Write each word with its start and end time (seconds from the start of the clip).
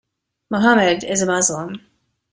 Mohammed 0.49 1.03
is 1.03 1.21
a 1.21 1.27
Muslim. 1.27 1.79